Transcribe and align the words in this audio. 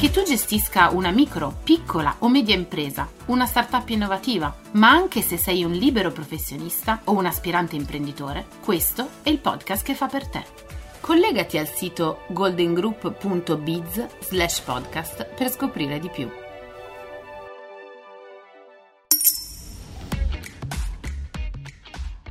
Che 0.00 0.10
tu 0.10 0.22
gestisca 0.22 0.88
una 0.88 1.10
micro, 1.10 1.58
piccola 1.62 2.16
o 2.20 2.30
media 2.30 2.54
impresa, 2.54 3.06
una 3.26 3.44
startup 3.44 3.86
innovativa, 3.90 4.56
ma 4.72 4.88
anche 4.88 5.20
se 5.20 5.36
sei 5.36 5.62
un 5.62 5.72
libero 5.72 6.10
professionista 6.10 7.02
o 7.04 7.12
un 7.12 7.26
aspirante 7.26 7.76
imprenditore, 7.76 8.46
questo 8.64 9.06
è 9.22 9.28
il 9.28 9.40
podcast 9.40 9.84
che 9.84 9.94
fa 9.94 10.06
per 10.06 10.26
te. 10.26 10.42
Collegati 11.00 11.58
al 11.58 11.68
sito 11.68 12.22
goldengroup.biz 12.28 14.06
slash 14.20 14.60
podcast 14.60 15.34
per 15.34 15.50
scoprire 15.50 15.98
di 15.98 16.08
più. 16.08 16.30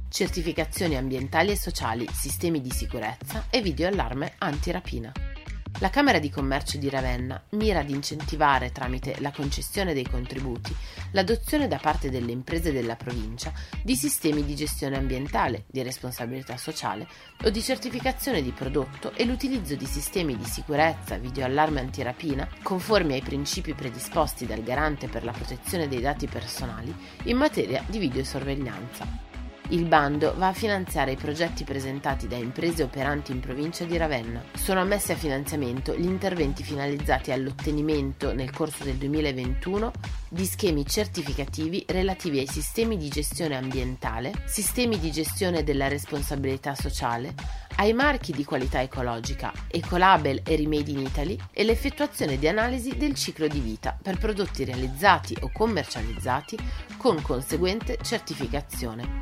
Certificazioni 0.10 0.98
ambientali 0.98 1.52
e 1.52 1.56
sociali, 1.56 2.10
sistemi 2.12 2.62
di 2.62 2.72
sicurezza 2.72 3.46
e 3.52 3.62
video 3.62 3.88
allarme 3.88 4.34
anti-rapina. 4.40 5.29
La 5.78 5.90
Camera 5.90 6.20
di 6.20 6.30
Commercio 6.30 6.78
di 6.78 6.90
Ravenna 6.90 7.42
mira 7.52 7.80
ad 7.80 7.90
incentivare, 7.90 8.72
tramite 8.74 9.16
la 9.20 9.32
concessione 9.32 9.94
dei 9.94 10.06
contributi, 10.06 10.76
l'adozione 11.12 11.70
da 11.70 11.78
parte 11.78 12.10
delle 12.10 12.34
imprese 12.34 12.74
della 12.74 12.98
provincia 12.98 13.54
di 13.82 13.96
sistemi 13.96 14.44
di 14.44 14.56
gestione 14.56 14.98
ambientale, 14.98 15.64
di 15.68 15.82
responsabilità 15.82 16.58
sociale 16.58 17.08
o 17.46 17.50
di 17.50 17.62
certificazione 17.62 18.42
di 18.42 18.52
prodotto 18.52 19.14
e 19.14 19.24
l'utilizzo 19.24 19.76
di 19.76 19.86
sistemi 19.86 20.36
di 20.36 20.46
sicurezza, 20.46 21.18
videoallarme 21.18 21.80
antirapina, 21.80 22.46
conformi 22.62 23.14
ai 23.14 23.22
principi 23.22 23.74
predisposti 23.74 24.46
dal 24.46 24.64
Garante 24.64 25.08
per 25.08 25.24
la 25.24 25.32
protezione 25.32 25.88
dei 25.88 26.02
dati 26.02 26.28
personali 26.28 26.94
in 27.24 27.38
materia 27.38 27.82
di 27.88 28.00
videosorveglianza. 28.00 29.29
Il 29.72 29.86
bando 29.86 30.34
va 30.36 30.48
a 30.48 30.54
finanziare 30.54 31.12
i 31.12 31.16
progetti 31.16 31.64
presentati 31.64 32.28
da 32.28 32.36
imprese 32.36 32.82
operanti 32.82 33.32
in 33.32 33.40
provincia 33.40 33.84
di 33.84 33.98
Ravenna. 33.98 34.42
Sono 34.56 34.80
ammessi 34.80 35.12
a 35.12 35.16
finanziamento 35.16 35.96
gli 35.96 36.08
interventi 36.08 36.64
finalizzati 36.64 37.32
all'ottenimento 37.32 38.34
nel 38.34 38.50
corso 38.50 38.84
del 38.84 38.96
2021 38.96 39.92
di 40.28 40.46
schemi 40.46 40.88
certificativi 40.88 41.86
relativi 41.88 42.40
ai 42.40 42.48
sistemi 42.48 42.98
di 42.98 43.10
gestione 43.10 43.58
ambientale, 43.58 44.32
sistemi 44.46 44.98
di 44.98 45.12
gestione 45.12 45.64
della 45.64 45.88
responsabilità 45.88 46.74
sociale, 46.74 47.36
ai 47.80 47.94
marchi 47.94 48.34
di 48.34 48.44
qualità 48.44 48.82
ecologica, 48.82 49.54
Ecolabel 49.68 50.42
e 50.46 50.58
Remade 50.58 50.92
in 50.92 51.00
Italy 51.00 51.38
e 51.52 51.64
l'effettuazione 51.64 52.38
di 52.38 52.48
analisi 52.48 52.98
del 52.98 53.16
ciclo 53.16 53.48
di 53.48 53.62
vita 53.62 53.98
per 54.00 54.18
prodotti 54.18 54.66
realizzati 54.66 55.36
o 55.40 55.50
commercializzati 55.52 56.58
con 56.98 57.22
conseguente 57.22 57.98
certificazione 58.02 59.22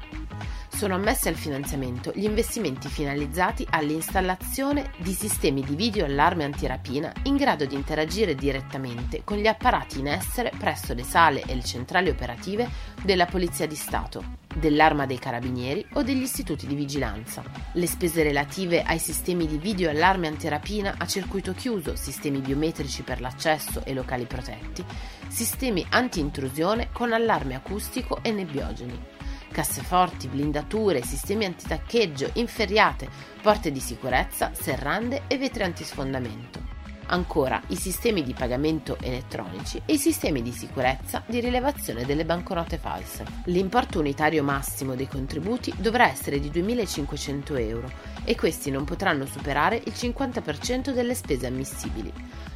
sono 0.77 0.93
ammessi 0.93 1.27
al 1.27 1.33
finanziamento 1.33 2.11
gli 2.13 2.25
investimenti 2.25 2.87
finalizzati 2.87 3.65
all'installazione 3.67 4.91
di 4.97 5.11
sistemi 5.11 5.63
di 5.63 5.75
video 5.75 6.05
allarme 6.05 6.43
antirapina 6.43 7.11
in 7.23 7.35
grado 7.35 7.65
di 7.65 7.73
interagire 7.73 8.35
direttamente 8.35 9.23
con 9.23 9.37
gli 9.37 9.47
apparati 9.47 9.97
in 9.97 10.05
essere 10.05 10.51
presso 10.55 10.93
le 10.93 11.01
sale 11.01 11.41
e 11.47 11.55
le 11.55 11.63
centrali 11.63 12.09
operative 12.09 12.69
della 13.01 13.25
Polizia 13.25 13.65
di 13.65 13.73
Stato, 13.73 14.23
dell'Arma 14.53 15.07
dei 15.07 15.17
Carabinieri 15.17 15.83
o 15.93 16.03
degli 16.03 16.21
istituti 16.21 16.67
di 16.67 16.75
vigilanza. 16.75 17.41
Le 17.71 17.87
spese 17.87 18.21
relative 18.21 18.83
ai 18.83 18.99
sistemi 18.99 19.47
di 19.47 19.57
video 19.57 19.89
allarme 19.89 20.27
antirapina 20.27 20.93
a 20.99 21.07
circuito 21.07 21.53
chiuso, 21.53 21.95
sistemi 21.95 22.37
biometrici 22.37 23.01
per 23.01 23.19
l'accesso 23.19 23.83
e 23.83 23.95
locali 23.95 24.25
protetti, 24.25 24.85
sistemi 25.27 25.83
anti-intrusione 25.89 26.89
con 26.91 27.13
allarme 27.13 27.55
acustico 27.55 28.19
e 28.21 28.31
nebbiogeni 28.31 29.16
casseforti, 29.51 30.27
blindature, 30.27 31.01
sistemi 31.01 31.45
antitaccheggio, 31.45 32.29
inferriate, 32.33 33.09
porte 33.41 33.71
di 33.71 33.79
sicurezza, 33.79 34.51
serrande 34.53 35.23
e 35.27 35.37
vetri 35.37 35.63
antisfondamento. 35.63 36.76
Ancora 37.09 37.61
i 37.67 37.77
sistemi 37.77 38.21
di 38.21 38.33
pagamento 38.33 38.97
elettronici 38.99 39.81
e 39.85 39.93
i 39.93 39.97
sistemi 39.97 40.41
di 40.41 40.51
sicurezza 40.51 41.23
di 41.25 41.39
rilevazione 41.39 42.03
delle 42.03 42.25
banconote 42.25 42.77
false. 42.77 43.23
L'importo 43.45 43.99
unitario 43.99 44.43
massimo 44.43 44.93
dei 44.93 45.07
contributi 45.07 45.73
dovrà 45.77 46.09
essere 46.09 46.37
di 46.39 46.49
2.500 46.49 47.59
euro 47.59 47.89
e 48.25 48.35
questi 48.35 48.71
non 48.71 48.83
potranno 48.83 49.25
superare 49.25 49.81
il 49.85 49.93
50% 49.95 50.91
delle 50.91 51.15
spese 51.15 51.47
ammissibili 51.47 52.11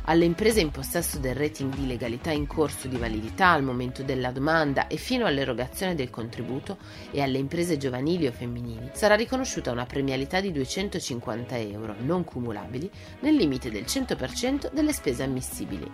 alle 0.06 0.26
imprese 0.26 0.60
in 0.60 0.72
possesso 0.72 1.20
del 1.20 1.36
rating 1.36 1.74
di 1.76 1.86
legalità 1.86 2.32
in 2.32 2.48
corso 2.48 2.88
di 2.88 2.98
validità 2.98 3.50
al 3.50 3.64
momento 3.64 4.02
della 4.02 4.32
domanda 4.32 4.88
e 4.88 4.98
fino 4.98 5.26
all'erogazione 5.26 5.94
del 5.94 6.10
contributo 6.10 6.78
e 7.12 7.22
alle 7.22 7.38
imprese 7.38 7.78
giovanili 7.78 8.26
o 8.26 8.32
femminili 8.32 8.90
sarà 8.94 9.16
riconosciuta 9.16 9.72
una 9.72 9.86
premialità 9.86 10.42
di 10.42 10.52
250 10.52 11.58
euro 11.58 11.96
non 12.00 12.24
cumulabili 12.24 12.90
nel 13.20 13.36
limite 13.36 13.70
del 13.70 13.84
100% 13.84 14.41
delle 14.74 14.92
spese 14.92 15.22
ammissibili. 15.22 15.88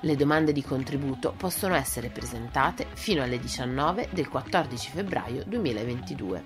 Le 0.00 0.16
domande 0.16 0.52
di 0.52 0.62
contributo 0.62 1.34
possono 1.36 1.74
essere 1.74 2.08
presentate 2.08 2.86
fino 2.94 3.22
alle 3.22 3.38
19 3.38 4.08
del 4.10 4.28
14 4.30 4.90
febbraio 4.90 5.44
2022. 5.46 6.44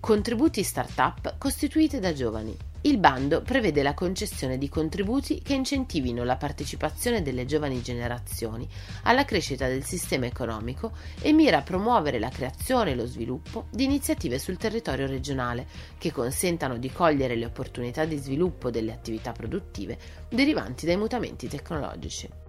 Contributi 0.00 0.62
Startup 0.62 1.36
costituite 1.36 2.00
da 2.00 2.14
giovani. 2.14 2.56
Il 2.82 2.98
bando 2.98 3.42
prevede 3.42 3.82
la 3.82 3.92
concessione 3.92 4.56
di 4.56 4.68
contributi 4.68 5.42
che 5.42 5.54
incentivino 5.54 6.22
la 6.22 6.36
partecipazione 6.36 7.22
delle 7.22 7.44
giovani 7.44 7.82
generazioni 7.82 8.68
alla 9.02 9.24
crescita 9.24 9.66
del 9.66 9.82
sistema 9.82 10.26
economico 10.26 10.92
e 11.20 11.32
mira 11.32 11.58
a 11.58 11.62
promuovere 11.62 12.20
la 12.20 12.28
creazione 12.28 12.92
e 12.92 12.94
lo 12.94 13.06
sviluppo 13.06 13.66
di 13.70 13.82
iniziative 13.82 14.38
sul 14.38 14.58
territorio 14.58 15.08
regionale 15.08 15.66
che 15.98 16.12
consentano 16.12 16.78
di 16.78 16.92
cogliere 16.92 17.34
le 17.34 17.46
opportunità 17.46 18.04
di 18.04 18.16
sviluppo 18.16 18.70
delle 18.70 18.92
attività 18.92 19.32
produttive 19.32 19.98
derivanti 20.28 20.86
dai 20.86 20.96
mutamenti 20.96 21.48
tecnologici. 21.48 22.47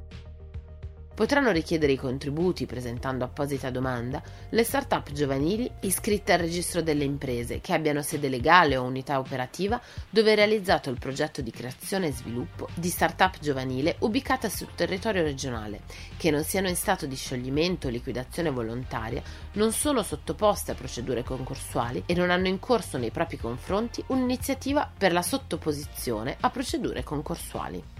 Potranno 1.19 1.51
richiedere 1.51 1.91
i 1.91 1.97
contributi 1.97 2.65
presentando 2.65 3.25
apposita 3.25 3.69
domanda 3.69 4.23
le 4.51 4.63
start-up 4.63 5.11
giovanili 5.11 5.69
iscritte 5.81 6.31
al 6.31 6.39
registro 6.39 6.81
delle 6.81 7.03
imprese 7.03 7.59
che 7.59 7.73
abbiano 7.73 8.01
sede 8.01 8.29
legale 8.29 8.77
o 8.77 8.83
unità 8.83 9.19
operativa 9.19 9.81
dove 10.09 10.31
è 10.31 10.35
realizzato 10.35 10.89
il 10.89 10.97
progetto 10.97 11.41
di 11.41 11.51
creazione 11.51 12.07
e 12.07 12.13
sviluppo 12.13 12.69
di 12.73 12.87
start-up 12.87 13.37
giovanile 13.41 13.97
ubicata 13.99 14.47
sul 14.47 14.73
territorio 14.73 15.21
regionale, 15.21 15.81
che 16.15 16.31
non 16.31 16.45
siano 16.45 16.69
in 16.69 16.77
stato 16.77 17.05
di 17.05 17.17
scioglimento 17.17 17.87
o 17.87 17.89
liquidazione 17.89 18.49
volontaria, 18.49 19.21
non 19.55 19.73
sono 19.73 20.03
sottoposte 20.03 20.71
a 20.71 20.75
procedure 20.75 21.23
concorsuali 21.23 22.01
e 22.05 22.13
non 22.13 22.29
hanno 22.29 22.47
in 22.47 22.59
corso 22.59 22.97
nei 22.97 23.11
propri 23.11 23.37
confronti 23.37 24.01
un'iniziativa 24.07 24.89
per 24.97 25.11
la 25.11 25.21
sottoposizione 25.21 26.37
a 26.39 26.49
procedure 26.49 27.03
concorsuali. 27.03 27.98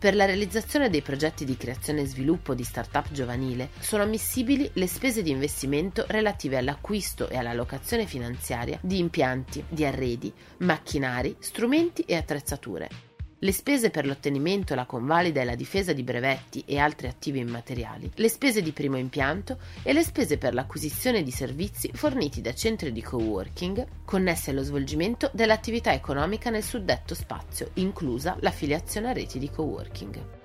Per 0.00 0.14
la 0.14 0.24
realizzazione 0.24 0.88
dei 0.88 1.02
progetti 1.02 1.44
di 1.44 1.58
creazione 1.58 2.00
e 2.00 2.06
sviluppo 2.06 2.54
di 2.54 2.64
start-up 2.64 3.12
giovanile 3.12 3.68
sono 3.80 4.04
ammissibili 4.04 4.70
le 4.72 4.86
spese 4.86 5.22
di 5.22 5.28
investimento 5.28 6.06
relative 6.08 6.56
all'acquisto 6.56 7.28
e 7.28 7.36
alla 7.36 7.52
locazione 7.52 8.06
finanziaria 8.06 8.78
di 8.80 8.98
impianti, 8.98 9.62
di 9.68 9.84
arredi, 9.84 10.32
macchinari, 10.60 11.36
strumenti 11.38 12.00
e 12.06 12.16
attrezzature 12.16 13.09
le 13.42 13.52
spese 13.52 13.90
per 13.90 14.06
l'ottenimento, 14.06 14.74
la 14.74 14.84
convalida 14.84 15.40
e 15.40 15.44
la 15.44 15.54
difesa 15.54 15.92
di 15.92 16.02
brevetti 16.02 16.62
e 16.66 16.78
altri 16.78 17.08
attivi 17.08 17.38
immateriali, 17.38 18.10
le 18.14 18.28
spese 18.28 18.62
di 18.62 18.72
primo 18.72 18.98
impianto 18.98 19.58
e 19.82 19.92
le 19.92 20.02
spese 20.02 20.38
per 20.38 20.54
l'acquisizione 20.54 21.22
di 21.22 21.30
servizi 21.30 21.90
forniti 21.92 22.40
da 22.40 22.54
centri 22.54 22.92
di 22.92 23.02
coworking 23.02 23.86
connessi 24.04 24.50
allo 24.50 24.62
svolgimento 24.62 25.30
dell'attività 25.32 25.92
economica 25.92 26.50
nel 26.50 26.62
suddetto 26.62 27.14
spazio, 27.14 27.70
inclusa 27.74 28.36
l'affiliazione 28.40 29.08
a 29.08 29.12
reti 29.12 29.38
di 29.38 29.50
coworking. 29.50 30.39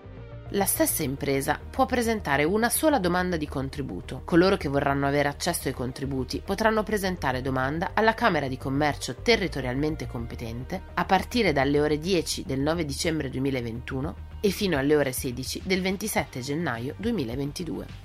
La 0.50 0.66
stessa 0.66 1.02
impresa 1.02 1.60
può 1.70 1.88
presentare 1.88 2.44
una 2.44 2.70
sola 2.70 3.00
domanda 3.00 3.36
di 3.36 3.48
contributo. 3.48 4.22
Coloro 4.26 4.58
che 4.58 4.70
vorranno 4.70 5.08
avere 5.08 5.28
accesso 5.28 5.68
ai 5.68 5.74
contributi 5.74 6.40
potranno 6.46 6.84
presentare 6.84 7.42
domanda 7.42 7.92
alla 7.96 8.14
Camera 8.14 8.48
di 8.48 8.58
Commercio 8.58 9.16
territorialmente 9.16 10.06
competente 10.06 10.84
a 10.94 11.04
partire 11.04 11.52
dalle 11.52 11.80
ore 11.80 11.98
10 11.98 12.44
del 12.46 12.60
9 12.60 12.86
dicembre 12.86 13.30
2021 13.32 14.16
e 14.40 14.50
fino 14.50 14.78
alle 14.78 14.96
ore 14.96 15.12
16 15.12 15.64
del 15.66 15.82
27 15.82 16.40
gennaio 16.42 16.94
2022. 16.98 18.05